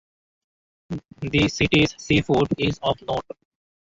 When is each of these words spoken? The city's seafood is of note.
The 1.19 1.47
city's 1.47 1.93
seafood 2.01 2.47
is 2.57 2.79
of 2.81 2.99
note. 3.03 3.21